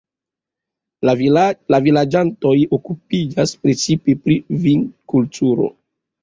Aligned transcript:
La 1.75 1.79
vilaĝanoj 1.87 2.53
okupiĝas 2.79 3.53
precipe 3.67 4.17
pri 4.25 4.39
vinkulturo. 4.65 5.71